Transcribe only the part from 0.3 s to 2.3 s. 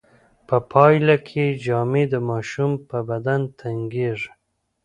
په پایله کې جامې د